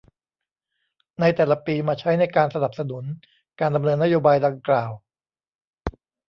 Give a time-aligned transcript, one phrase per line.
[1.19, 3.03] ในแต่ละปีมาใช้ในการสนับสนุน
[3.59, 4.91] การดำเนินนโยบายดังกล่าว